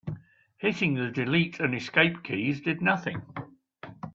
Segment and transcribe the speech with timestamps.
[0.57, 3.21] Hitting the delete and escape keys did nothing.